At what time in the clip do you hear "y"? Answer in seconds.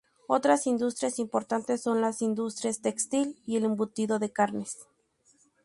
3.45-3.57